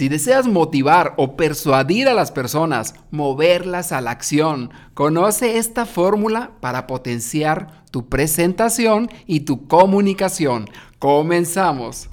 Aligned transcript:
Si 0.00 0.08
deseas 0.08 0.46
motivar 0.46 1.12
o 1.18 1.36
persuadir 1.36 2.08
a 2.08 2.14
las 2.14 2.32
personas, 2.32 2.94
moverlas 3.10 3.92
a 3.92 4.00
la 4.00 4.12
acción, 4.12 4.70
conoce 4.94 5.58
esta 5.58 5.84
fórmula 5.84 6.52
para 6.60 6.86
potenciar 6.86 7.84
tu 7.90 8.08
presentación 8.08 9.10
y 9.26 9.40
tu 9.40 9.68
comunicación. 9.68 10.70
Comenzamos. 10.98 12.08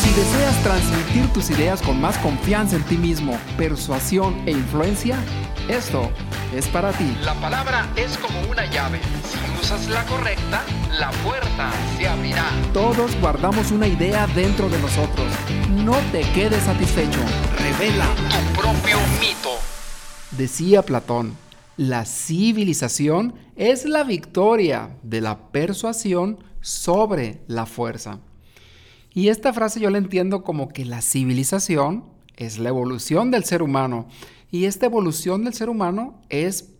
Si 0.00 0.10
deseas 0.14 0.62
transmitir 0.62 1.32
tus 1.32 1.50
ideas 1.50 1.82
con 1.82 2.00
más 2.00 2.16
confianza 2.18 2.76
en 2.76 2.84
ti 2.84 2.96
mismo, 2.96 3.36
persuasión 3.58 4.36
e 4.46 4.52
influencia, 4.52 5.18
esto 5.68 6.12
es 6.54 6.68
para 6.68 6.92
ti. 6.92 7.16
La 7.22 7.34
palabra 7.34 7.88
es 7.96 8.16
como 8.18 8.40
una 8.50 8.66
llave. 8.66 9.00
Si 9.24 9.60
usas 9.60 9.88
la 9.88 10.04
correcta, 10.04 10.64
la 10.98 11.10
puerta 11.24 11.70
se 11.96 12.08
abrirá. 12.08 12.50
Todos 12.72 13.18
guardamos 13.20 13.70
una 13.70 13.86
idea 13.86 14.26
dentro 14.28 14.68
de 14.68 14.78
nosotros. 14.78 15.26
No 15.70 15.96
te 16.12 16.22
quedes 16.32 16.62
satisfecho. 16.64 17.20
Revela. 17.58 18.06
Tu 18.30 18.60
propio 18.60 18.98
mito. 19.20 19.50
Decía 20.32 20.82
Platón, 20.82 21.36
la 21.76 22.04
civilización 22.04 23.34
es 23.56 23.84
la 23.84 24.04
victoria 24.04 24.96
de 25.02 25.20
la 25.20 25.50
persuasión 25.50 26.38
sobre 26.60 27.42
la 27.46 27.66
fuerza. 27.66 28.20
Y 29.12 29.28
esta 29.28 29.52
frase 29.52 29.80
yo 29.80 29.90
la 29.90 29.98
entiendo 29.98 30.42
como 30.42 30.68
que 30.68 30.84
la 30.84 31.00
civilización 31.00 32.04
es 32.36 32.58
la 32.58 32.68
evolución 32.68 33.30
del 33.30 33.44
ser 33.44 33.62
humano 33.62 34.08
y 34.50 34.66
esta 34.66 34.86
evolución 34.86 35.44
del 35.44 35.54
ser 35.54 35.68
humano 35.68 36.22
es 36.28 36.72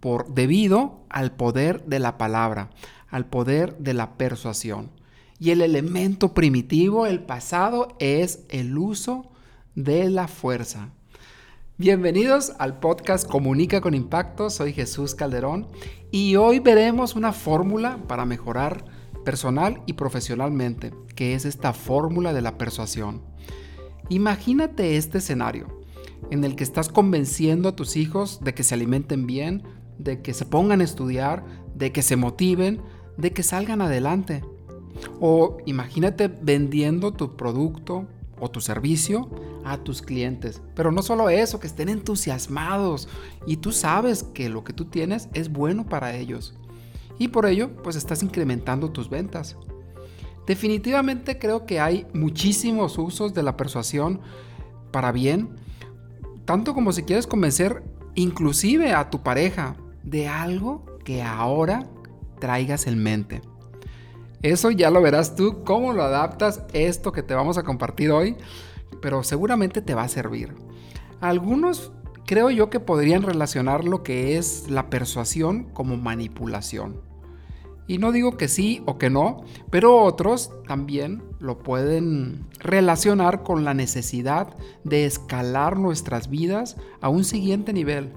por 0.00 0.34
debido 0.34 1.04
al 1.08 1.32
poder 1.32 1.84
de 1.84 2.00
la 2.00 2.18
palabra, 2.18 2.70
al 3.08 3.26
poder 3.26 3.78
de 3.78 3.94
la 3.94 4.16
persuasión. 4.16 4.90
Y 5.38 5.50
el 5.50 5.60
elemento 5.60 6.34
primitivo, 6.34 7.06
el 7.06 7.22
pasado, 7.22 7.96
es 7.98 8.44
el 8.48 8.76
uso 8.76 9.30
de 9.74 10.10
la 10.10 10.28
fuerza. 10.28 10.90
Bienvenidos 11.78 12.52
al 12.58 12.78
podcast 12.78 13.28
Comunica 13.28 13.80
con 13.80 13.94
Impacto, 13.94 14.50
soy 14.50 14.72
Jesús 14.72 15.14
Calderón 15.14 15.68
y 16.10 16.36
hoy 16.36 16.58
veremos 16.58 17.16
una 17.16 17.32
fórmula 17.32 17.98
para 18.06 18.24
mejorar 18.24 18.84
personal 19.24 19.82
y 19.86 19.94
profesionalmente, 19.94 20.92
que 21.14 21.34
es 21.34 21.44
esta 21.44 21.72
fórmula 21.72 22.32
de 22.32 22.42
la 22.42 22.58
persuasión. 22.58 23.22
Imagínate 24.10 24.96
este 24.96 25.18
escenario 25.18 25.81
en 26.30 26.44
el 26.44 26.56
que 26.56 26.64
estás 26.64 26.88
convenciendo 26.88 27.68
a 27.68 27.76
tus 27.76 27.96
hijos 27.96 28.40
de 28.42 28.54
que 28.54 28.64
se 28.64 28.74
alimenten 28.74 29.26
bien, 29.26 29.62
de 29.98 30.22
que 30.22 30.34
se 30.34 30.46
pongan 30.46 30.80
a 30.80 30.84
estudiar, 30.84 31.44
de 31.74 31.92
que 31.92 32.02
se 32.02 32.16
motiven, 32.16 32.80
de 33.16 33.32
que 33.32 33.42
salgan 33.42 33.82
adelante. 33.82 34.44
O 35.20 35.58
imagínate 35.66 36.28
vendiendo 36.28 37.12
tu 37.12 37.36
producto 37.36 38.06
o 38.40 38.50
tu 38.50 38.60
servicio 38.60 39.30
a 39.64 39.78
tus 39.78 40.02
clientes. 40.02 40.62
Pero 40.74 40.90
no 40.90 41.02
solo 41.02 41.30
eso, 41.30 41.60
que 41.60 41.66
estén 41.66 41.88
entusiasmados 41.88 43.08
y 43.46 43.58
tú 43.58 43.72
sabes 43.72 44.24
que 44.24 44.48
lo 44.48 44.64
que 44.64 44.72
tú 44.72 44.86
tienes 44.86 45.28
es 45.34 45.50
bueno 45.52 45.86
para 45.86 46.16
ellos. 46.16 46.54
Y 47.18 47.28
por 47.28 47.46
ello, 47.46 47.70
pues 47.82 47.94
estás 47.94 48.22
incrementando 48.22 48.90
tus 48.90 49.08
ventas. 49.08 49.56
Definitivamente 50.46 51.38
creo 51.38 51.66
que 51.66 51.78
hay 51.78 52.06
muchísimos 52.12 52.98
usos 52.98 53.32
de 53.32 53.44
la 53.44 53.56
persuasión 53.56 54.20
para 54.90 55.12
bien 55.12 55.56
tanto 56.44 56.74
como 56.74 56.92
si 56.92 57.02
quieres 57.02 57.26
convencer 57.26 57.82
inclusive 58.14 58.92
a 58.92 59.10
tu 59.10 59.22
pareja 59.22 59.76
de 60.02 60.28
algo 60.28 60.84
que 61.04 61.22
ahora 61.22 61.88
traigas 62.38 62.86
en 62.86 63.02
mente. 63.02 63.40
Eso 64.42 64.70
ya 64.70 64.90
lo 64.90 65.00
verás 65.00 65.36
tú, 65.36 65.62
cómo 65.64 65.92
lo 65.92 66.02
adaptas 66.02 66.64
esto 66.72 67.12
que 67.12 67.22
te 67.22 67.34
vamos 67.34 67.58
a 67.58 67.62
compartir 67.62 68.10
hoy, 68.10 68.36
pero 69.00 69.22
seguramente 69.22 69.82
te 69.82 69.94
va 69.94 70.02
a 70.02 70.08
servir. 70.08 70.52
Algunos 71.20 71.92
creo 72.26 72.50
yo 72.50 72.68
que 72.68 72.80
podrían 72.80 73.22
relacionar 73.22 73.84
lo 73.84 74.02
que 74.02 74.36
es 74.36 74.68
la 74.68 74.90
persuasión 74.90 75.64
como 75.72 75.96
manipulación. 75.96 77.11
Y 77.92 77.98
no 77.98 78.10
digo 78.10 78.38
que 78.38 78.48
sí 78.48 78.82
o 78.86 78.96
que 78.96 79.10
no, 79.10 79.44
pero 79.68 80.02
otros 80.02 80.50
también 80.66 81.22
lo 81.40 81.58
pueden 81.58 82.46
relacionar 82.58 83.42
con 83.42 83.66
la 83.66 83.74
necesidad 83.74 84.56
de 84.82 85.04
escalar 85.04 85.76
nuestras 85.76 86.30
vidas 86.30 86.78
a 87.02 87.10
un 87.10 87.22
siguiente 87.24 87.74
nivel. 87.74 88.14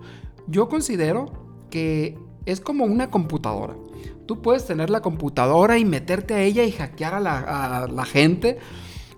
Yo 0.47 0.69
considero 0.69 1.25
que 1.69 2.17
es 2.45 2.61
como 2.61 2.85
una 2.85 3.09
computadora. 3.09 3.75
Tú 4.25 4.41
puedes 4.41 4.65
tener 4.65 4.89
la 4.89 5.01
computadora 5.01 5.77
y 5.77 5.83
meterte 5.83 6.35
a 6.35 6.41
ella 6.41 6.63
y 6.63 6.71
hackear 6.71 7.13
a 7.13 7.19
la, 7.19 7.39
a 7.81 7.87
la 7.89 8.05
gente, 8.05 8.59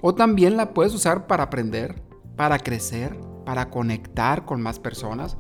o 0.02 0.16
también 0.16 0.58
la 0.58 0.74
puedes 0.74 0.92
usar 0.96 1.28
para 1.28 1.44
aprender, 1.44 2.02
para 2.36 2.58
crecer, 2.58 3.16
para 3.46 3.70
conectar 3.70 4.44
con 4.44 4.64
más 4.64 4.80
personas. 4.80 5.38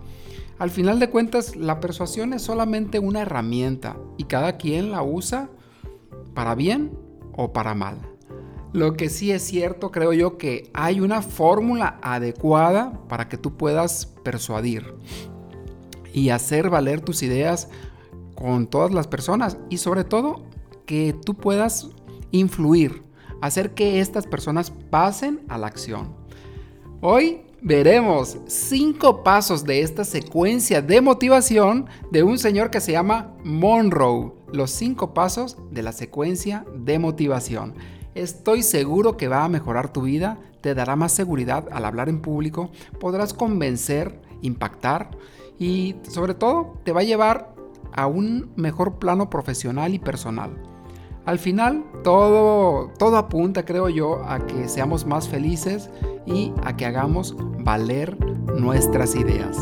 Al 0.59 0.71
final 0.71 0.99
de 0.99 1.09
cuentas, 1.09 1.55
la 1.55 1.79
persuasión 1.79 2.33
es 2.33 2.41
solamente 2.41 2.97
una 2.97 3.21
herramienta 3.21 3.97
y 4.17 4.23
cada 4.23 4.57
quien 4.57 4.91
la 4.91 5.03
usa 5.03 5.49
para 6.33 6.55
bien 6.55 6.97
o 7.33 7.53
para 7.53 7.75
mal. 7.75 7.97
Lo 8.73 8.93
que 8.93 9.09
sí 9.09 9.31
es 9.31 9.43
cierto, 9.43 9.91
creo 9.91 10.13
yo, 10.13 10.37
que 10.37 10.69
hay 10.73 10.99
una 10.99 11.21
fórmula 11.21 11.99
adecuada 12.01 12.99
para 13.07 13.29
que 13.29 13.37
tú 13.37 13.55
puedas 13.55 14.07
persuadir 14.23 14.95
y 16.11 16.29
hacer 16.29 16.71
valer 16.71 17.01
tus 17.01 17.21
ideas 17.21 17.69
con 18.35 18.67
todas 18.67 18.91
las 18.91 19.07
personas 19.07 19.57
y 19.69 19.77
sobre 19.77 20.03
todo 20.03 20.43
que 20.85 21.13
tú 21.13 21.35
puedas 21.35 21.89
influir, 22.31 23.03
hacer 23.41 23.75
que 23.75 23.99
estas 23.99 24.25
personas 24.25 24.71
pasen 24.71 25.45
a 25.49 25.59
la 25.59 25.67
acción. 25.67 26.15
Hoy 27.01 27.46
veremos 27.61 28.37
cinco 28.47 29.23
pasos 29.23 29.63
de 29.63 29.81
esta 29.81 30.03
secuencia 30.03 30.81
de 30.81 31.01
motivación 31.01 31.87
de 32.11 32.23
un 32.23 32.37
señor 32.37 32.69
que 32.69 32.81
se 32.81 32.91
llama 32.91 33.33
Monroe. 33.43 34.33
Los 34.53 34.71
cinco 34.71 35.13
pasos 35.13 35.57
de 35.71 35.83
la 35.83 35.91
secuencia 35.91 36.65
de 36.75 36.99
motivación. 36.99 37.73
Estoy 38.15 38.63
seguro 38.63 39.17
que 39.17 39.27
va 39.27 39.43
a 39.43 39.49
mejorar 39.49 39.91
tu 39.91 40.03
vida, 40.03 40.39
te 40.61 40.73
dará 40.73 40.95
más 40.95 41.11
seguridad 41.11 41.67
al 41.71 41.85
hablar 41.85 42.09
en 42.09 42.21
público, 42.21 42.71
podrás 42.99 43.33
convencer, 43.33 44.19
impactar 44.41 45.11
y 45.59 45.95
sobre 46.09 46.33
todo 46.33 46.79
te 46.83 46.91
va 46.91 47.01
a 47.01 47.05
llevar 47.05 47.53
a 47.93 48.07
un 48.07 48.51
mejor 48.55 48.99
plano 48.99 49.29
profesional 49.29 49.93
y 49.93 49.99
personal. 49.99 50.76
Al 51.27 51.39
final, 51.39 51.83
todo, 52.05 52.89
todo 52.97 53.17
apunta, 53.17 53.65
creo 53.65 53.89
yo, 53.89 54.23
a 54.23 54.47
que 54.47 54.69
seamos 54.69 55.05
más 55.05 55.27
felices 55.27 55.89
y 56.25 56.53
a 56.63 56.77
que 56.77 56.85
hagamos 56.85 57.35
valer 57.59 58.17
nuestras 58.57 59.13
ideas. 59.13 59.57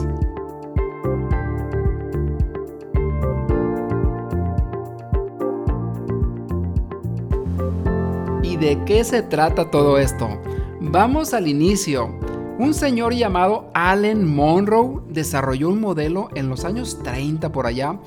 ¿Y 8.43 8.57
de 8.57 8.83
qué 8.85 9.03
se 9.03 9.23
trata 9.23 9.71
todo 9.71 9.97
esto? 9.97 10.29
Vamos 10.79 11.33
al 11.33 11.47
inicio. 11.47 12.15
Un 12.59 12.75
señor 12.75 13.15
llamado 13.15 13.71
Allen 13.73 14.27
Monroe 14.27 15.01
desarrolló 15.09 15.69
un 15.69 15.81
modelo 15.81 16.29
en 16.35 16.47
los 16.47 16.63
años 16.63 16.99
30 17.01 17.51
por 17.51 17.65
allá 17.65 17.99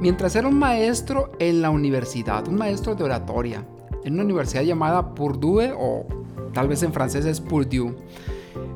mientras 0.00 0.36
era 0.36 0.48
un 0.48 0.58
maestro 0.58 1.32
en 1.38 1.62
la 1.62 1.70
universidad, 1.70 2.46
un 2.48 2.56
maestro 2.56 2.94
de 2.94 3.04
oratoria, 3.04 3.64
en 4.04 4.14
una 4.14 4.24
universidad 4.24 4.62
llamada 4.62 5.14
Purdue 5.14 5.72
o 5.76 6.06
tal 6.52 6.68
vez 6.68 6.82
en 6.82 6.92
francés 6.92 7.24
es 7.24 7.40
Purdue. 7.40 7.94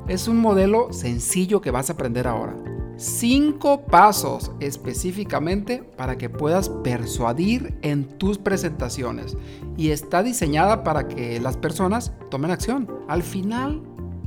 Es 0.09 0.29
un 0.29 0.39
modelo 0.39 0.93
sencillo 0.93 1.61
que 1.61 1.71
vas 1.71 1.91
a 1.91 1.95
aprender 1.95 2.27
ahora. 2.27 2.55
Cinco 2.97 3.83
pasos 3.83 4.53
específicamente 4.61 5.83
para 5.97 6.19
que 6.19 6.29
puedas 6.29 6.69
persuadir 6.69 7.75
en 7.83 8.05
tus 8.05 8.39
presentaciones 8.39 9.37
y 9.77 9.91
está 9.91 10.23
diseñada 10.23 10.85
para 10.85 11.09
que 11.09 11.41
las 11.41 11.57
personas 11.57 12.13
tomen 12.31 12.51
acción. 12.51 12.89
Al 13.09 13.23
final 13.23 13.81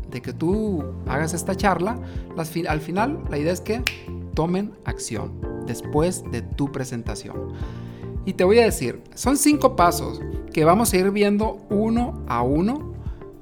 de 0.10 0.22
que 0.22 0.34
tú 0.34 0.84
hagas 1.08 1.34
esta 1.34 1.56
charla, 1.56 2.00
al 2.68 2.80
final 2.82 3.20
la 3.30 3.38
idea 3.38 3.54
es 3.54 3.62
que 3.62 3.84
tomen 4.34 4.74
acción 4.86 5.55
después 5.66 6.24
de 6.32 6.42
tu 6.42 6.72
presentación. 6.72 7.54
Y 8.26 8.34
te 8.34 8.44
voy 8.44 8.60
a 8.60 8.66
decir, 8.66 9.04
son 9.14 9.38
cinco 9.38 9.76
pasos 9.76 10.20
que 10.52 10.66
vamos 10.66 10.92
a 10.92 10.98
ir 10.98 11.12
viendo 11.12 11.66
uno 11.70 12.24
a 12.28 12.42
uno 12.42 12.94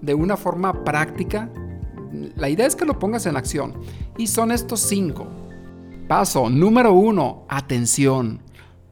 de 0.02 0.14
una 0.14 0.36
forma 0.36 0.84
práctica. 0.84 1.50
La 2.36 2.50
idea 2.50 2.68
es 2.68 2.76
que 2.76 2.86
lo 2.86 3.00
pongas 3.00 3.26
en 3.26 3.38
acción. 3.38 3.74
Y 4.18 4.28
son 4.28 4.52
estos 4.52 4.82
cinco. 4.82 5.26
Paso 6.08 6.50
número 6.50 6.92
uno, 6.92 7.46
atención. 7.48 8.42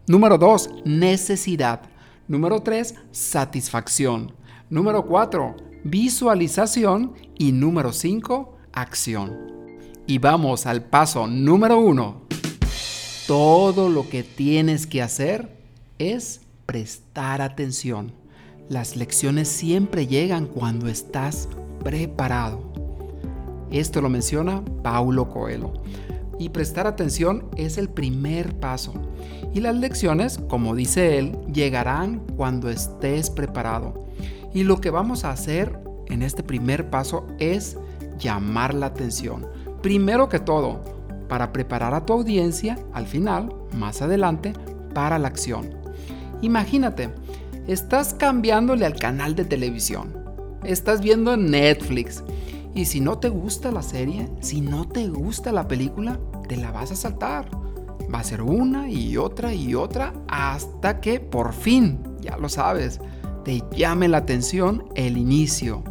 Número 0.07 0.37
dos, 0.37 0.69
necesidad. 0.85 1.81
Número 2.27 2.61
tres, 2.61 2.95
satisfacción. 3.11 4.31
Número 4.69 5.05
cuatro, 5.05 5.57
visualización. 5.83 7.13
Y 7.37 7.51
número 7.51 7.91
cinco, 7.91 8.55
acción. 8.71 9.37
Y 10.07 10.19
vamos 10.19 10.65
al 10.65 10.85
paso 10.85 11.27
número 11.27 11.79
uno. 11.79 12.21
Todo 13.27 13.87
lo 13.87 14.09
que 14.09 14.23
tienes 14.23 14.87
que 14.87 15.01
hacer 15.01 15.55
es 15.99 16.41
prestar 16.65 17.41
atención. 17.41 18.13
Las 18.67 18.95
lecciones 18.95 19.47
siempre 19.47 20.07
llegan 20.07 20.47
cuando 20.47 20.87
estás 20.87 21.47
preparado. 21.83 22.61
Esto 23.69 24.01
lo 24.01 24.09
menciona 24.09 24.63
Paulo 24.81 25.29
Coelho. 25.29 25.71
Y 26.39 26.49
prestar 26.49 26.87
atención 26.87 27.45
es 27.55 27.77
el 27.77 27.89
primer 27.89 28.55
paso. 28.59 28.93
Y 29.53 29.59
las 29.59 29.75
lecciones, 29.75 30.39
como 30.49 30.75
dice 30.75 31.19
él, 31.19 31.37
llegarán 31.53 32.21
cuando 32.35 32.69
estés 32.69 33.29
preparado. 33.29 34.07
Y 34.51 34.63
lo 34.63 34.81
que 34.81 34.89
vamos 34.89 35.25
a 35.25 35.31
hacer 35.31 35.79
en 36.07 36.23
este 36.23 36.41
primer 36.41 36.89
paso 36.89 37.27
es 37.37 37.77
llamar 38.17 38.73
la 38.73 38.87
atención. 38.87 39.45
Primero 39.81 40.27
que 40.27 40.39
todo, 40.39 40.81
para 41.31 41.53
preparar 41.53 41.93
a 41.93 42.05
tu 42.05 42.11
audiencia 42.11 42.77
al 42.91 43.07
final, 43.07 43.55
más 43.77 44.01
adelante, 44.01 44.51
para 44.93 45.17
la 45.17 45.29
acción. 45.29 45.69
Imagínate, 46.41 47.09
estás 47.67 48.13
cambiándole 48.13 48.85
al 48.85 48.97
canal 48.97 49.33
de 49.33 49.45
televisión. 49.45 50.13
Estás 50.65 50.99
viendo 50.99 51.37
Netflix. 51.37 52.21
Y 52.75 52.83
si 52.83 52.99
no 52.99 53.17
te 53.19 53.29
gusta 53.29 53.71
la 53.71 53.81
serie, 53.81 54.27
si 54.41 54.59
no 54.59 54.89
te 54.89 55.07
gusta 55.07 55.53
la 55.53 55.69
película, 55.69 56.19
te 56.49 56.57
la 56.57 56.71
vas 56.71 56.91
a 56.91 56.97
saltar. 56.97 57.49
Va 58.13 58.19
a 58.19 58.25
ser 58.25 58.41
una 58.41 58.89
y 58.89 59.15
otra 59.15 59.53
y 59.53 59.73
otra 59.73 60.11
hasta 60.27 60.99
que 60.99 61.21
por 61.21 61.53
fin, 61.53 61.97
ya 62.19 62.35
lo 62.35 62.49
sabes, 62.49 62.99
te 63.45 63.63
llame 63.73 64.09
la 64.09 64.17
atención 64.17 64.83
el 64.95 65.17
inicio. 65.17 65.81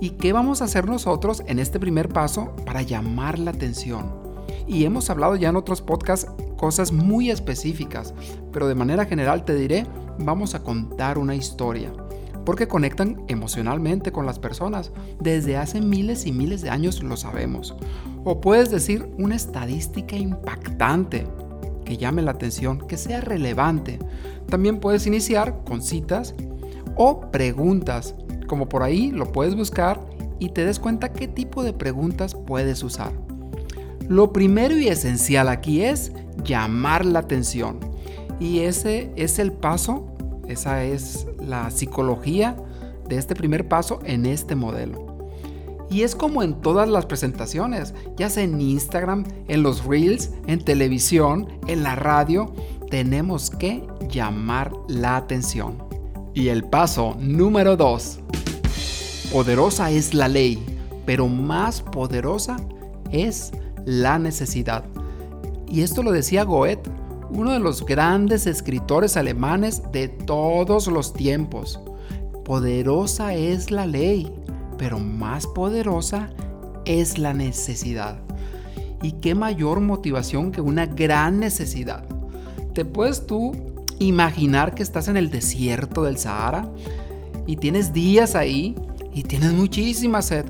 ¿Y 0.00 0.10
qué 0.10 0.32
vamos 0.32 0.62
a 0.62 0.66
hacer 0.66 0.86
nosotros 0.86 1.42
en 1.48 1.58
este 1.58 1.80
primer 1.80 2.10
paso 2.10 2.54
para 2.64 2.82
llamar 2.82 3.40
la 3.40 3.50
atención? 3.50 4.25
Y 4.66 4.84
hemos 4.84 5.10
hablado 5.10 5.36
ya 5.36 5.48
en 5.48 5.56
otros 5.56 5.80
podcasts 5.82 6.30
cosas 6.56 6.92
muy 6.92 7.30
específicas, 7.30 8.14
pero 8.52 8.66
de 8.66 8.74
manera 8.74 9.04
general 9.04 9.44
te 9.44 9.54
diré, 9.54 9.86
vamos 10.18 10.54
a 10.54 10.62
contar 10.62 11.18
una 11.18 11.34
historia, 11.34 11.92
porque 12.44 12.66
conectan 12.66 13.22
emocionalmente 13.28 14.12
con 14.12 14.26
las 14.26 14.38
personas. 14.38 14.92
Desde 15.20 15.56
hace 15.56 15.80
miles 15.80 16.26
y 16.26 16.32
miles 16.32 16.62
de 16.62 16.70
años 16.70 17.02
lo 17.02 17.16
sabemos. 17.16 17.74
O 18.24 18.40
puedes 18.40 18.70
decir 18.70 19.08
una 19.18 19.36
estadística 19.36 20.16
impactante 20.16 21.26
que 21.84 21.96
llame 21.96 22.22
la 22.22 22.32
atención, 22.32 22.86
que 22.86 22.96
sea 22.96 23.20
relevante. 23.20 23.98
También 24.48 24.80
puedes 24.80 25.06
iniciar 25.06 25.62
con 25.64 25.82
citas 25.82 26.34
o 26.96 27.30
preguntas 27.30 28.14
como 28.46 28.68
por 28.68 28.82
ahí 28.82 29.10
lo 29.10 29.32
puedes 29.32 29.54
buscar 29.54 30.00
y 30.38 30.50
te 30.50 30.64
des 30.64 30.78
cuenta 30.78 31.12
qué 31.12 31.28
tipo 31.28 31.62
de 31.62 31.72
preguntas 31.72 32.34
puedes 32.34 32.82
usar. 32.82 33.12
Lo 34.08 34.32
primero 34.32 34.76
y 34.76 34.88
esencial 34.88 35.48
aquí 35.48 35.82
es 35.82 36.12
llamar 36.44 37.04
la 37.04 37.20
atención. 37.20 37.80
Y 38.38 38.60
ese 38.60 39.10
es 39.16 39.38
el 39.38 39.52
paso, 39.52 40.06
esa 40.48 40.84
es 40.84 41.26
la 41.40 41.70
psicología 41.70 42.56
de 43.08 43.16
este 43.16 43.34
primer 43.34 43.66
paso 43.66 44.00
en 44.04 44.26
este 44.26 44.54
modelo. 44.54 45.06
Y 45.90 46.02
es 46.02 46.14
como 46.14 46.42
en 46.42 46.54
todas 46.60 46.88
las 46.88 47.06
presentaciones, 47.06 47.94
ya 48.16 48.28
sea 48.28 48.42
en 48.42 48.60
Instagram, 48.60 49.24
en 49.48 49.62
los 49.62 49.84
reels, 49.84 50.32
en 50.46 50.64
televisión, 50.64 51.48
en 51.66 51.82
la 51.82 51.94
radio, 51.94 52.52
tenemos 52.90 53.50
que 53.50 53.84
llamar 54.08 54.72
la 54.88 55.16
atención. 55.16 55.82
Y 56.34 56.48
el 56.48 56.64
paso 56.64 57.16
número 57.20 57.76
2. 57.76 58.20
Poderosa 59.32 59.90
es 59.90 60.12
la 60.12 60.28
ley, 60.28 60.62
pero 61.04 61.28
más 61.28 61.82
poderosa 61.82 62.56
es 63.10 63.52
la 63.86 64.18
necesidad. 64.18 64.84
Y 65.66 65.80
esto 65.80 66.02
lo 66.02 66.12
decía 66.12 66.44
Goethe, 66.44 66.90
uno 67.30 67.52
de 67.52 67.58
los 67.58 67.86
grandes 67.86 68.46
escritores 68.46 69.16
alemanes 69.16 69.82
de 69.92 70.08
todos 70.08 70.88
los 70.88 71.14
tiempos. 71.14 71.80
Poderosa 72.44 73.34
es 73.34 73.70
la 73.70 73.86
ley, 73.86 74.32
pero 74.76 74.98
más 74.98 75.46
poderosa 75.46 76.28
es 76.84 77.18
la 77.18 77.32
necesidad. 77.32 78.18
¿Y 79.02 79.12
qué 79.12 79.34
mayor 79.34 79.80
motivación 79.80 80.52
que 80.52 80.60
una 80.60 80.86
gran 80.86 81.40
necesidad? 81.40 82.04
¿Te 82.74 82.84
puedes 82.84 83.26
tú 83.26 83.52
imaginar 83.98 84.74
que 84.74 84.82
estás 84.82 85.08
en 85.08 85.16
el 85.16 85.30
desierto 85.30 86.04
del 86.04 86.18
Sahara 86.18 86.68
y 87.46 87.56
tienes 87.56 87.92
días 87.92 88.34
ahí 88.34 88.74
y 89.12 89.22
tienes 89.22 89.52
muchísima 89.52 90.22
sed, 90.22 90.44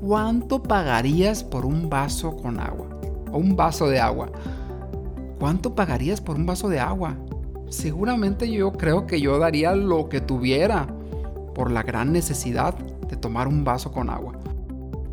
¿cuánto 0.00 0.62
pagarías 0.62 1.44
por 1.44 1.64
un 1.64 1.88
vaso 1.88 2.36
con 2.36 2.60
agua? 2.60 2.88
O 3.32 3.38
un 3.38 3.56
vaso 3.56 3.88
de 3.88 4.00
agua. 4.00 4.30
¿Cuánto 5.38 5.74
pagarías 5.74 6.20
por 6.20 6.36
un 6.36 6.46
vaso 6.46 6.68
de 6.68 6.80
agua? 6.80 7.16
Seguramente 7.68 8.50
yo 8.50 8.72
creo 8.72 9.06
que 9.06 9.20
yo 9.20 9.38
daría 9.38 9.74
lo 9.74 10.08
que 10.08 10.20
tuviera 10.20 10.86
por 11.54 11.70
la 11.70 11.82
gran 11.82 12.12
necesidad 12.12 12.74
de 13.08 13.16
tomar 13.16 13.48
un 13.48 13.64
vaso 13.64 13.92
con 13.92 14.10
agua. 14.10 14.34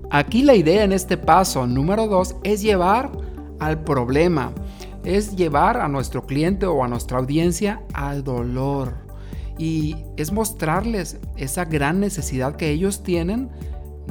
Aquí 0.09 0.43
la 0.43 0.55
idea 0.55 0.83
en 0.83 0.93
este 0.93 1.17
paso 1.17 1.67
número 1.67 2.07
2 2.07 2.37
es 2.43 2.61
llevar 2.61 3.11
al 3.59 3.83
problema, 3.83 4.51
es 5.03 5.35
llevar 5.35 5.77
a 5.77 5.87
nuestro 5.87 6.25
cliente 6.25 6.65
o 6.65 6.83
a 6.83 6.87
nuestra 6.87 7.17
audiencia 7.17 7.81
al 7.93 8.23
dolor 8.23 8.93
y 9.57 9.95
es 10.17 10.31
mostrarles 10.31 11.17
esa 11.37 11.65
gran 11.65 11.99
necesidad 11.99 12.55
que 12.55 12.69
ellos 12.69 13.03
tienen 13.03 13.49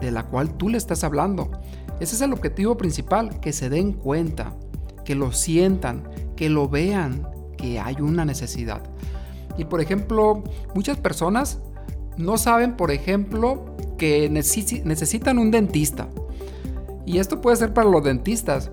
de 0.00 0.10
la 0.10 0.24
cual 0.24 0.54
tú 0.56 0.68
le 0.68 0.78
estás 0.78 1.04
hablando. 1.04 1.50
Ese 2.00 2.16
es 2.16 2.20
el 2.20 2.32
objetivo 2.32 2.76
principal, 2.76 3.40
que 3.40 3.52
se 3.52 3.68
den 3.70 3.92
cuenta, 3.92 4.54
que 5.04 5.14
lo 5.14 5.32
sientan, 5.32 6.08
que 6.36 6.48
lo 6.48 6.68
vean, 6.68 7.26
que 7.56 7.78
hay 7.78 7.96
una 8.00 8.24
necesidad. 8.24 8.82
Y 9.56 9.64
por 9.64 9.80
ejemplo, 9.80 10.42
muchas 10.74 10.98
personas 10.98 11.58
no 12.16 12.36
saben, 12.36 12.76
por 12.76 12.90
ejemplo, 12.90 13.76
que 13.98 14.28
necesitan 14.28 15.38
un 15.38 15.50
dentista. 15.50 16.08
Y 17.06 17.18
esto 17.18 17.40
puede 17.40 17.56
ser 17.56 17.72
para 17.72 17.88
los 17.88 18.02
dentistas. 18.02 18.70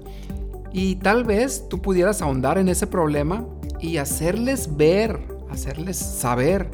Y 0.74 0.96
tal 0.96 1.26
vez 1.26 1.68
tú 1.70 1.82
pudieras 1.82 2.22
ahondar 2.22 2.58
en 2.58 2.70
ese 2.70 2.88
problema 2.88 3.46
y 3.80 3.98
hacerles 3.98 4.78
ver 4.78 5.32
hacerles 5.52 5.98
saber 5.98 6.70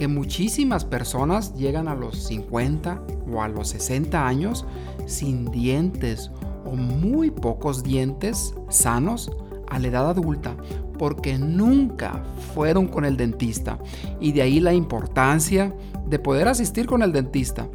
que 0.00 0.08
muchísimas 0.08 0.86
personas 0.86 1.54
llegan 1.56 1.86
a 1.86 1.94
los 1.94 2.24
50 2.24 3.02
o 3.30 3.42
a 3.42 3.48
los 3.48 3.68
60 3.68 4.26
años 4.26 4.64
sin 5.04 5.50
dientes 5.50 6.30
o 6.64 6.74
muy 6.74 7.30
pocos 7.30 7.82
dientes 7.82 8.54
sanos 8.70 9.30
a 9.68 9.78
la 9.78 9.88
edad 9.88 10.08
adulta 10.08 10.56
porque 10.98 11.36
nunca 11.36 12.24
fueron 12.54 12.88
con 12.88 13.04
el 13.04 13.18
dentista 13.18 13.78
y 14.20 14.32
de 14.32 14.40
ahí 14.40 14.58
la 14.58 14.72
importancia 14.72 15.74
de 16.06 16.18
poder 16.18 16.48
asistir 16.48 16.86
con 16.86 17.02
el 17.02 17.12
dentista. 17.12 17.68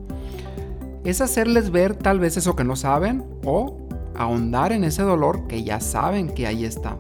Es 1.04 1.22
hacerles 1.22 1.70
ver 1.70 1.96
tal 1.96 2.20
vez 2.20 2.38
eso 2.38 2.56
que 2.56 2.64
no 2.64 2.76
saben 2.76 3.24
o 3.46 3.78
ahondar 4.16 4.72
en 4.72 4.84
ese 4.84 5.04
dolor 5.04 5.46
que 5.46 5.64
ya 5.64 5.80
saben 5.80 6.30
que 6.30 6.48
ahí 6.48 6.66
está. 6.66 6.98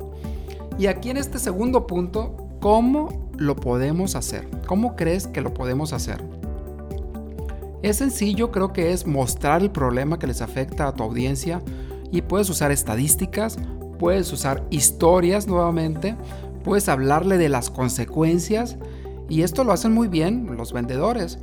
Y 0.77 0.85
aquí 0.85 1.09
en 1.09 1.17
este 1.17 1.39
segundo 1.39 1.87
punto, 1.87 2.37
¿cómo 2.61 3.24
lo 3.37 3.55
podemos 3.55 4.15
hacer? 4.15 4.47
¿Cómo 4.67 4.95
crees 4.95 5.27
que 5.27 5.41
lo 5.41 5.53
podemos 5.53 5.93
hacer? 5.93 6.23
Es 7.81 7.97
sencillo, 7.97 8.51
creo 8.51 8.73
que 8.73 8.93
es 8.93 9.05
mostrar 9.05 9.61
el 9.61 9.71
problema 9.71 10.17
que 10.17 10.27
les 10.27 10.41
afecta 10.41 10.87
a 10.87 10.93
tu 10.93 11.03
audiencia 11.03 11.61
y 12.11 12.21
puedes 12.21 12.49
usar 12.49 12.71
estadísticas, 12.71 13.57
puedes 13.99 14.31
usar 14.33 14.65
historias 14.71 15.47
nuevamente, 15.47 16.15
puedes 16.63 16.89
hablarle 16.89 17.37
de 17.37 17.49
las 17.49 17.69
consecuencias 17.69 18.77
y 19.29 19.43
esto 19.43 19.63
lo 19.63 19.71
hacen 19.71 19.93
muy 19.93 20.07
bien 20.07 20.55
los 20.57 20.73
vendedores. 20.73 21.39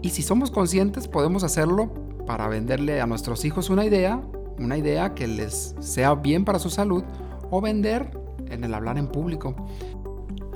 Y 0.00 0.10
si 0.10 0.22
somos 0.22 0.50
conscientes 0.50 1.06
podemos 1.06 1.44
hacerlo 1.44 1.92
para 2.26 2.48
venderle 2.48 3.00
a 3.00 3.06
nuestros 3.06 3.44
hijos 3.44 3.70
una 3.70 3.84
idea, 3.84 4.22
una 4.58 4.78
idea 4.78 5.14
que 5.14 5.26
les 5.26 5.74
sea 5.80 6.14
bien 6.14 6.44
para 6.44 6.58
su 6.58 6.70
salud 6.70 7.04
o 7.50 7.60
vender 7.60 8.10
en 8.50 8.64
el 8.64 8.74
hablar 8.74 8.98
en 8.98 9.08
público. 9.08 9.54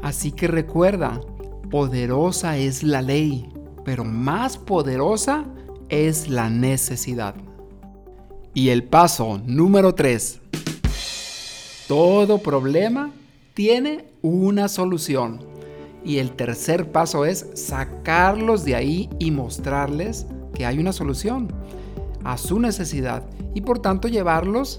Así 0.06 0.30
que 0.30 0.46
recuerda, 0.46 1.20
poderosa 1.68 2.58
es 2.58 2.84
la 2.84 3.02
ley, 3.02 3.48
pero 3.84 4.04
más 4.04 4.56
poderosa 4.56 5.46
es 5.88 6.28
la 6.28 6.48
necesidad. 6.48 7.34
Y 8.54 8.68
el 8.68 8.84
paso 8.84 9.40
número 9.44 9.96
3. 9.96 10.40
Todo 11.88 12.38
problema 12.38 13.10
tiene 13.52 14.06
una 14.22 14.68
solución. 14.68 15.40
Y 16.04 16.18
el 16.18 16.36
tercer 16.36 16.92
paso 16.92 17.24
es 17.24 17.44
sacarlos 17.54 18.64
de 18.64 18.76
ahí 18.76 19.10
y 19.18 19.32
mostrarles 19.32 20.28
que 20.54 20.66
hay 20.66 20.78
una 20.78 20.92
solución 20.92 21.48
a 22.22 22.38
su 22.38 22.60
necesidad 22.60 23.24
y 23.54 23.62
por 23.62 23.80
tanto 23.80 24.06
llevarlos 24.06 24.78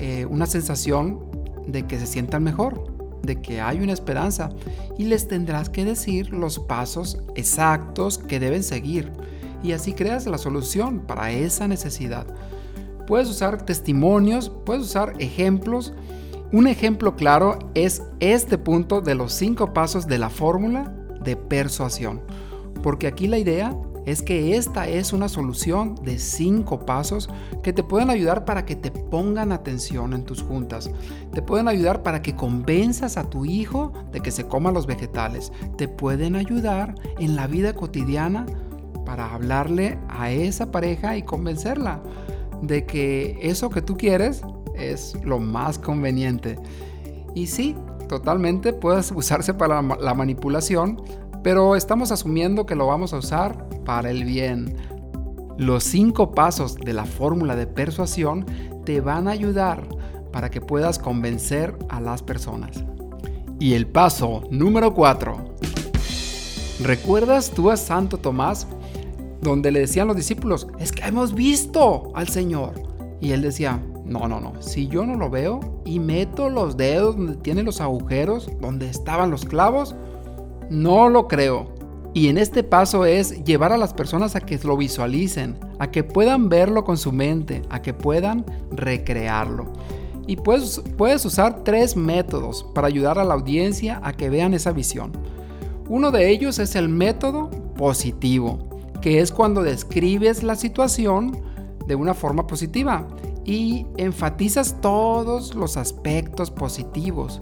eh, 0.00 0.26
una 0.28 0.46
sensación 0.46 1.20
de 1.68 1.86
que 1.86 2.00
se 2.00 2.06
sientan 2.08 2.42
mejor 2.42 2.95
de 3.26 3.40
que 3.42 3.60
hay 3.60 3.80
una 3.80 3.92
esperanza 3.92 4.50
y 4.98 5.04
les 5.04 5.28
tendrás 5.28 5.68
que 5.68 5.84
decir 5.84 6.30
los 6.30 6.58
pasos 6.58 7.18
exactos 7.34 8.18
que 8.18 8.40
deben 8.40 8.62
seguir. 8.62 9.12
Y 9.62 9.72
así 9.72 9.92
creas 9.92 10.26
la 10.26 10.38
solución 10.38 11.00
para 11.00 11.32
esa 11.32 11.68
necesidad. 11.68 12.26
Puedes 13.06 13.28
usar 13.28 13.62
testimonios, 13.64 14.50
puedes 14.64 14.82
usar 14.84 15.14
ejemplos. 15.18 15.92
Un 16.52 16.66
ejemplo 16.68 17.16
claro 17.16 17.58
es 17.74 18.02
este 18.20 18.58
punto 18.58 19.00
de 19.00 19.14
los 19.14 19.32
cinco 19.32 19.72
pasos 19.72 20.06
de 20.06 20.18
la 20.18 20.30
fórmula 20.30 20.94
de 21.22 21.36
persuasión, 21.36 22.22
porque 22.82 23.06
aquí 23.06 23.26
la 23.26 23.38
idea 23.38 23.76
es 24.06 24.22
que 24.22 24.56
esta 24.56 24.88
es 24.88 25.12
una 25.12 25.28
solución 25.28 25.96
de 25.96 26.18
cinco 26.18 26.86
pasos 26.86 27.28
que 27.62 27.72
te 27.72 27.82
pueden 27.82 28.08
ayudar 28.08 28.44
para 28.44 28.64
que 28.64 28.76
te 28.76 28.92
pongan 28.92 29.50
atención 29.50 30.12
en 30.12 30.24
tus 30.24 30.42
juntas. 30.42 30.90
Te 31.32 31.42
pueden 31.42 31.66
ayudar 31.66 32.04
para 32.04 32.22
que 32.22 32.36
convenzas 32.36 33.16
a 33.16 33.28
tu 33.28 33.44
hijo 33.44 33.92
de 34.12 34.20
que 34.20 34.30
se 34.30 34.46
coma 34.46 34.70
los 34.70 34.86
vegetales. 34.86 35.52
Te 35.76 35.88
pueden 35.88 36.36
ayudar 36.36 36.94
en 37.18 37.34
la 37.34 37.48
vida 37.48 37.74
cotidiana 37.74 38.46
para 39.04 39.34
hablarle 39.34 39.98
a 40.08 40.30
esa 40.30 40.70
pareja 40.70 41.16
y 41.16 41.22
convencerla 41.22 42.00
de 42.62 42.86
que 42.86 43.38
eso 43.42 43.70
que 43.70 43.82
tú 43.82 43.96
quieres 43.96 44.42
es 44.76 45.16
lo 45.24 45.40
más 45.40 45.78
conveniente. 45.80 46.58
Y 47.34 47.48
sí, 47.48 47.74
totalmente 48.08 48.72
puede 48.72 49.00
usarse 49.14 49.52
para 49.52 49.82
la 49.82 50.14
manipulación, 50.14 51.02
pero 51.46 51.76
estamos 51.76 52.10
asumiendo 52.10 52.66
que 52.66 52.74
lo 52.74 52.88
vamos 52.88 53.12
a 53.12 53.18
usar 53.18 53.68
para 53.84 54.10
el 54.10 54.24
bien. 54.24 54.76
Los 55.56 55.84
cinco 55.84 56.32
pasos 56.32 56.74
de 56.74 56.92
la 56.92 57.04
fórmula 57.04 57.54
de 57.54 57.68
persuasión 57.68 58.44
te 58.84 59.00
van 59.00 59.28
a 59.28 59.30
ayudar 59.30 59.86
para 60.32 60.50
que 60.50 60.60
puedas 60.60 60.98
convencer 60.98 61.78
a 61.88 62.00
las 62.00 62.24
personas. 62.24 62.82
Y 63.60 63.74
el 63.74 63.86
paso 63.86 64.42
número 64.50 64.92
4. 64.92 65.36
¿Recuerdas 66.82 67.52
tú 67.52 67.70
a 67.70 67.76
Santo 67.76 68.18
Tomás? 68.18 68.66
Donde 69.40 69.70
le 69.70 69.78
decían 69.78 70.08
los 70.08 70.16
discípulos, 70.16 70.66
es 70.80 70.90
que 70.90 71.04
hemos 71.04 71.32
visto 71.32 72.10
al 72.16 72.26
Señor. 72.26 72.72
Y 73.20 73.30
él 73.30 73.42
decía, 73.42 73.80
no, 74.04 74.26
no, 74.26 74.40
no, 74.40 74.60
si 74.60 74.88
yo 74.88 75.06
no 75.06 75.14
lo 75.14 75.30
veo 75.30 75.60
y 75.84 76.00
meto 76.00 76.50
los 76.50 76.76
dedos 76.76 77.16
donde 77.16 77.36
tiene 77.36 77.62
los 77.62 77.80
agujeros, 77.80 78.50
donde 78.60 78.90
estaban 78.90 79.30
los 79.30 79.44
clavos, 79.44 79.94
no 80.70 81.08
lo 81.08 81.28
creo. 81.28 81.74
Y 82.14 82.28
en 82.28 82.38
este 82.38 82.62
paso 82.62 83.04
es 83.04 83.44
llevar 83.44 83.72
a 83.72 83.76
las 83.76 83.92
personas 83.92 84.36
a 84.36 84.40
que 84.40 84.58
lo 84.64 84.76
visualicen, 84.76 85.58
a 85.78 85.90
que 85.90 86.02
puedan 86.02 86.48
verlo 86.48 86.84
con 86.84 86.96
su 86.96 87.12
mente, 87.12 87.62
a 87.68 87.82
que 87.82 87.92
puedan 87.92 88.46
recrearlo. 88.70 89.72
Y 90.26 90.36
puedes, 90.36 90.80
puedes 90.96 91.24
usar 91.26 91.62
tres 91.62 91.94
métodos 91.94 92.64
para 92.74 92.88
ayudar 92.88 93.18
a 93.18 93.24
la 93.24 93.34
audiencia 93.34 94.00
a 94.02 94.14
que 94.14 94.30
vean 94.30 94.54
esa 94.54 94.72
visión. 94.72 95.12
Uno 95.88 96.10
de 96.10 96.30
ellos 96.30 96.58
es 96.58 96.74
el 96.74 96.88
método 96.88 97.50
positivo, 97.76 98.58
que 99.00 99.20
es 99.20 99.30
cuando 99.30 99.62
describes 99.62 100.42
la 100.42 100.56
situación 100.56 101.38
de 101.86 101.94
una 101.94 102.14
forma 102.14 102.46
positiva 102.46 103.06
y 103.44 103.86
enfatizas 103.96 104.80
todos 104.80 105.54
los 105.54 105.76
aspectos 105.76 106.50
positivos. 106.50 107.40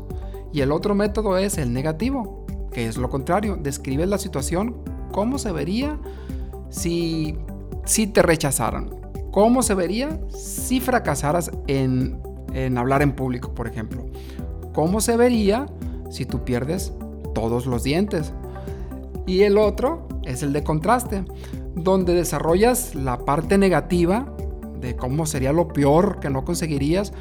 Y 0.53 0.61
el 0.61 0.71
otro 0.71 0.95
método 0.95 1.39
es 1.39 1.59
el 1.59 1.73
negativo, 1.73 2.44
que 2.75 2.87
es 2.87 2.97
lo 2.97 3.09
contrario, 3.09 3.57
describe 3.57 4.05
la 4.05 4.19
situación, 4.19 4.77
cómo 5.13 5.39
se 5.39 5.53
vería 5.53 5.99
si, 6.69 7.37
si 7.85 8.07
te 8.09 8.21
rechazaran, 8.21 8.91
cómo 9.31 9.63
se 9.63 9.75
vería 9.75 10.21
si 10.29 10.81
fracasaras 10.81 11.53
en, 11.69 12.21
en 12.53 12.77
hablar 12.77 13.01
en 13.01 13.13
público, 13.13 13.55
por 13.55 13.69
ejemplo, 13.69 14.05
cómo 14.75 15.01
se 15.01 15.17
vería 15.17 15.67
si 16.11 16.27
tú 16.27 16.45
pierdes 16.45 16.93
todos 17.33 17.67
los 17.67 17.85
dientes. 17.85 18.33
Y 19.27 19.43
el 19.43 19.57
otro 19.57 20.09
es 20.25 20.43
el 20.43 20.53
de 20.53 20.65
contraste, 20.65 21.25
donde 21.75 22.13
desarrollas 22.15 22.95
la 22.95 23.19
parte 23.19 23.57
negativa 23.57 24.35
de 24.81 24.97
cómo 24.97 25.27
sería 25.27 25.53
lo 25.53 25.69
peor 25.69 26.21
que 26.21 26.29
no 26.29 26.45
conseguirías 26.45 27.13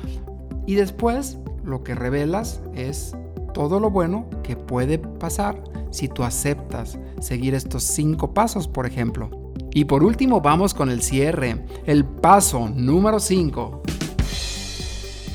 y 0.65 0.75
después 0.75 1.37
lo 1.63 1.83
que 1.83 1.95
revelas 1.95 2.61
es 2.73 3.15
todo 3.53 3.79
lo 3.79 3.89
bueno 3.89 4.25
que 4.43 4.55
puede 4.55 4.97
pasar 4.97 5.63
si 5.91 6.07
tú 6.07 6.23
aceptas 6.23 6.97
seguir 7.19 7.53
estos 7.53 7.83
cinco 7.83 8.33
pasos, 8.33 8.67
por 8.67 8.85
ejemplo. 8.85 9.29
Y 9.73 9.85
por 9.85 10.03
último 10.03 10.41
vamos 10.41 10.73
con 10.73 10.89
el 10.89 11.01
cierre, 11.01 11.65
el 11.85 12.05
paso 12.05 12.69
número 12.69 13.19
5. 13.19 13.81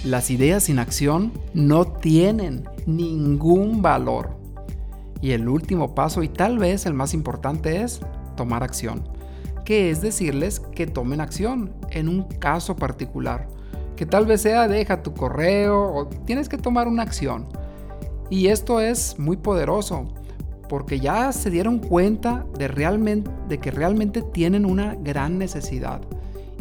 Las 0.05 0.31
ideas 0.31 0.65
sin 0.65 0.79
acción 0.79 1.33
no 1.55 1.85
tienen 1.87 2.69
ningún 2.87 3.83
valor. 3.83 4.37
Y 5.21 5.33
el 5.33 5.49
último 5.49 5.95
paso 5.95 6.23
y 6.23 6.29
tal 6.29 6.59
vez 6.59 6.87
el 6.87 6.95
más 6.95 7.15
importante 7.15 7.83
es 7.83 8.01
tomar 8.37 8.63
acción, 8.63 9.09
que 9.65 9.91
es 9.91 10.01
decirles 10.01 10.61
que 10.61 10.87
tomen 10.87 11.21
acción 11.21 11.73
en 11.91 12.09
un 12.09 12.23
caso 12.23 12.77
particular, 12.77 13.49
que 13.97 14.07
tal 14.07 14.27
vez 14.27 14.43
sea 14.43 14.69
deja 14.69 15.03
tu 15.03 15.15
correo 15.15 15.93
o 15.93 16.07
tienes 16.07 16.49
que 16.49 16.59
tomar 16.59 16.87
una 16.87 17.03
acción. 17.03 17.49
Y 18.31 18.49
esto 18.49 18.81
es 18.81 19.19
muy 19.19 19.37
poderoso 19.37 20.07
porque 20.69 21.01
ya 21.01 21.33
se 21.33 21.51
dieron 21.51 21.79
cuenta 21.79 22.45
de, 22.59 22.69
realmente, 22.69 23.31
de 23.49 23.59
que 23.59 23.71
realmente 23.71 24.23
tienen 24.23 24.67
una 24.67 24.95
gran 24.95 25.39
necesidad 25.39 26.03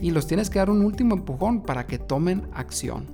y 0.02 0.12
los 0.12 0.28
tienes 0.28 0.50
que 0.50 0.60
dar 0.60 0.70
un 0.70 0.84
último 0.84 1.16
empujón 1.16 1.62
para 1.62 1.86
que 1.86 2.00
tomen 2.00 2.44
acción. 2.54 3.06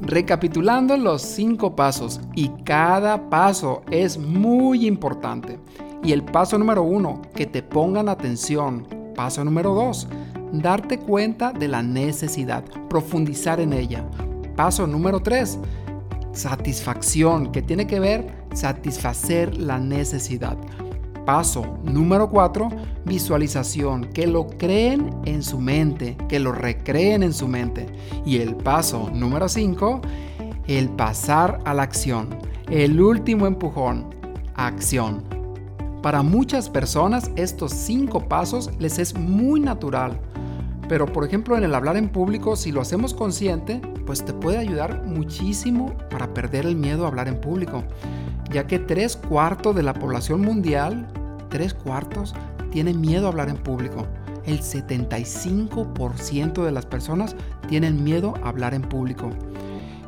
Recapitulando 0.00 0.96
los 0.96 1.22
cinco 1.22 1.76
pasos 1.76 2.20
y 2.34 2.48
cada 2.64 3.30
paso 3.30 3.82
es 3.90 4.18
muy 4.18 4.86
importante. 4.86 5.58
Y 6.02 6.12
el 6.12 6.22
paso 6.22 6.58
número 6.58 6.82
uno, 6.82 7.22
que 7.34 7.46
te 7.46 7.62
pongan 7.62 8.08
atención. 8.08 8.86
Paso 9.14 9.44
número 9.44 9.72
dos, 9.72 10.08
darte 10.52 10.98
cuenta 10.98 11.52
de 11.52 11.68
la 11.68 11.82
necesidad, 11.82 12.64
profundizar 12.90 13.60
en 13.60 13.72
ella. 13.72 14.04
Paso 14.56 14.86
número 14.86 15.20
tres, 15.20 15.58
satisfacción, 16.34 17.52
que 17.52 17.62
tiene 17.62 17.86
que 17.86 18.00
ver 18.00 18.44
satisfacer 18.52 19.56
la 19.56 19.78
necesidad. 19.78 20.56
Paso 21.24 21.78
número 21.84 22.28
4, 22.28 22.68
visualización, 23.06 24.04
que 24.12 24.26
lo 24.26 24.46
creen 24.46 25.10
en 25.24 25.42
su 25.42 25.58
mente, 25.58 26.18
que 26.28 26.38
lo 26.38 26.52
recreen 26.52 27.22
en 27.22 27.32
su 27.32 27.48
mente. 27.48 27.86
Y 28.26 28.38
el 28.38 28.54
paso 28.56 29.10
número 29.12 29.48
5, 29.48 30.02
el 30.66 30.90
pasar 30.90 31.60
a 31.64 31.72
la 31.72 31.82
acción. 31.82 32.28
El 32.68 33.00
último 33.00 33.46
empujón, 33.46 34.06
acción. 34.54 35.22
Para 36.02 36.22
muchas 36.22 36.68
personas 36.68 37.30
estos 37.36 37.72
cinco 37.72 38.28
pasos 38.28 38.70
les 38.78 38.98
es 38.98 39.18
muy 39.18 39.60
natural 39.60 40.20
pero 40.88 41.06
por 41.06 41.24
ejemplo 41.24 41.56
en 41.56 41.64
el 41.64 41.74
hablar 41.74 41.96
en 41.96 42.08
público, 42.08 42.56
si 42.56 42.72
lo 42.72 42.80
hacemos 42.80 43.14
consciente, 43.14 43.80
pues 44.06 44.24
te 44.24 44.32
puede 44.32 44.58
ayudar 44.58 45.04
muchísimo 45.04 45.96
para 46.10 46.32
perder 46.34 46.66
el 46.66 46.76
miedo 46.76 47.04
a 47.04 47.08
hablar 47.08 47.28
en 47.28 47.40
público, 47.40 47.84
ya 48.50 48.66
que 48.66 48.78
tres 48.78 49.16
cuartos 49.16 49.74
de 49.74 49.82
la 49.82 49.94
población 49.94 50.42
mundial, 50.42 51.06
tres 51.48 51.74
cuartos, 51.74 52.34
tienen 52.70 53.00
miedo 53.00 53.26
a 53.26 53.30
hablar 53.30 53.48
en 53.48 53.56
público. 53.56 54.06
El 54.44 54.60
75% 54.60 56.64
de 56.64 56.72
las 56.72 56.84
personas 56.84 57.34
tienen 57.68 58.04
miedo 58.04 58.34
a 58.42 58.50
hablar 58.50 58.74
en 58.74 58.82
público. 58.82 59.30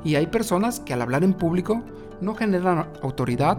Y 0.05 0.17
hay 0.17 0.27
personas 0.27 0.81
que 0.81 0.93
al 0.93 1.03
hablar 1.03 1.25
en 1.25 1.33
público 1.33 1.83
no 2.21 2.35
generan 2.35 2.87
autoridad, 3.03 3.59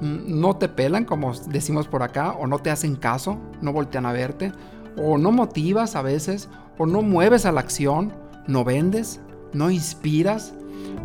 no 0.00 0.56
te 0.56 0.68
pelan, 0.68 1.04
como 1.04 1.32
decimos 1.48 1.88
por 1.88 2.02
acá, 2.02 2.32
o 2.32 2.46
no 2.46 2.58
te 2.58 2.70
hacen 2.70 2.96
caso, 2.96 3.38
no 3.60 3.72
voltean 3.72 4.04
a 4.04 4.12
verte, 4.12 4.52
o 4.96 5.18
no 5.18 5.32
motivas 5.32 5.96
a 5.96 6.02
veces, 6.02 6.48
o 6.78 6.86
no 6.86 7.02
mueves 7.02 7.46
a 7.46 7.52
la 7.52 7.60
acción, 7.60 8.12
no 8.46 8.64
vendes, 8.64 9.20
no 9.52 9.70
inspiras, 9.70 10.54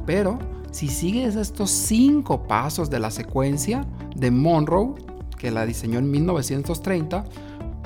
pero 0.06 0.40
si 0.72 0.88
sigues 0.88 1.36
estos 1.36 1.70
cinco 1.70 2.44
pasos 2.48 2.90
de 2.90 3.00
la 3.00 3.12
secuencia 3.12 3.86
de 4.16 4.32
Monroe, 4.32 4.96
que 5.38 5.52
la 5.52 5.66
diseñó 5.66 6.00
en 6.00 6.10
1930, 6.12 7.26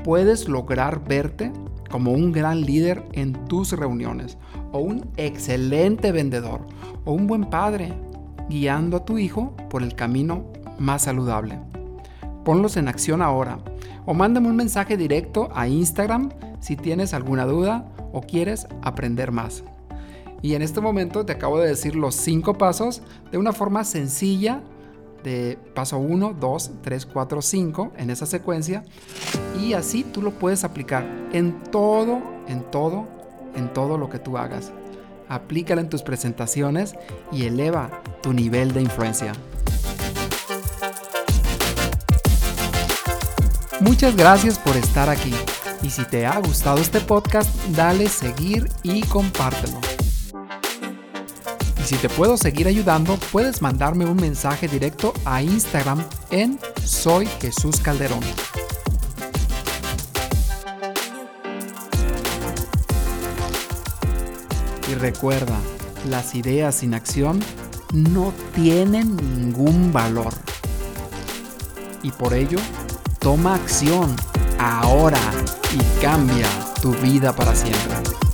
puedes 0.04 0.48
lograr 0.48 1.04
verte 1.04 1.52
como 1.90 2.12
un 2.12 2.32
gran 2.32 2.62
líder 2.62 3.04
en 3.14 3.34
tus 3.48 3.72
reuniones, 3.72 4.38
o 4.72 4.80
un 4.80 5.10
excelente 5.18 6.12
vendedor, 6.12 6.62
o 7.06 7.14
un 7.14 7.28
buen 7.28 7.46
padre, 7.46 7.94
guiando 8.50 8.98
a 8.98 9.06
tu 9.06 9.18
hijo 9.18 9.56
por 9.70 9.82
el 9.82 9.96
camino 9.96 10.44
más 10.78 11.04
saludable. 11.04 11.60
Ponlos 12.44 12.78
en 12.78 12.88
acción 12.88 13.22
ahora 13.22 13.60
o 14.06 14.14
mándame 14.14 14.50
un 14.50 14.56
mensaje 14.56 14.98
directo 14.98 15.50
a 15.54 15.68
Instagram 15.68 16.32
si 16.60 16.76
tienes 16.76 17.14
alguna 17.14 17.46
duda 17.46 17.86
o 18.14 18.22
quieres 18.22 18.68
aprender 18.82 19.32
más. 19.32 19.64
Y 20.42 20.54
en 20.54 20.62
este 20.62 20.82
momento 20.82 21.26
te 21.26 21.34
acabo 21.34 21.60
de 21.60 21.68
decir 21.68 21.96
los 21.96 22.16
cinco 22.16 22.58
pasos 22.58 23.02
de 23.32 23.38
una 23.38 23.52
forma 23.52 23.84
sencilla 23.84 24.62
de 25.24 25.58
paso 25.74 25.98
1, 25.98 26.36
2, 26.40 26.72
3, 26.84 27.06
4, 27.08 27.42
5 27.42 27.92
en 27.98 28.10
esa 28.12 28.28
secuencia 28.28 28.84
y 29.60 29.74
así 29.74 30.04
tú 30.04 30.22
lo 30.22 30.32
puedes 30.32 30.64
aplicar 30.64 31.04
en 31.34 31.64
todo, 31.72 32.22
en 32.48 32.62
todo, 32.70 33.08
en 33.56 33.74
todo 33.74 33.98
lo 33.98 34.08
que 34.08 34.20
tú 34.20 34.38
hagas. 34.38 34.72
Aplícalo 35.28 35.82
en 35.82 35.90
tus 35.90 36.04
presentaciones 36.04 36.94
y 37.32 37.46
eleva 37.46 38.04
tu 38.22 38.34
nivel 38.34 38.72
de 38.74 38.82
influencia. 38.82 39.34
Muchas 43.86 44.16
gracias 44.16 44.58
por 44.58 44.76
estar 44.78 45.10
aquí 45.12 45.32
y 45.84 45.92
si 45.92 46.04
te 46.06 46.26
ha 46.26 46.40
gustado 46.40 46.80
este 46.80 47.00
podcast, 47.00 47.56
dale 47.68 48.10
seguir 48.10 48.68
y 48.82 49.04
compártelo. 49.04 49.80
Y 51.80 51.84
si 51.84 51.96
te 51.98 52.10
puedo 52.10 52.36
seguir 52.36 52.68
ayudando, 52.68 53.16
puedes 53.32 53.62
mandarme 53.62 54.06
un 54.06 54.16
mensaje 54.16 54.68
directo 54.68 55.14
a 55.24 55.44
Instagram 55.44 56.04
en 56.32 56.60
Soy 56.84 57.28
Jesús 57.40 57.80
Calderón. 57.80 58.22
Y 64.90 64.96
recuerda, 64.96 65.60
las 66.10 66.34
ideas 66.34 66.74
sin 66.74 66.96
acción 66.96 67.40
no 67.94 68.34
tienen 68.56 69.16
ningún 69.16 69.94
valor. 69.94 70.34
Y 72.02 72.10
por 72.10 72.34
ello, 72.34 72.58
toma 73.26 73.56
acción 73.56 74.16
ahora 74.60 75.18
y 75.74 75.80
cambia 76.00 76.46
tu 76.80 76.92
vida 76.92 77.36
para 77.36 77.56
siempre. 77.56 78.25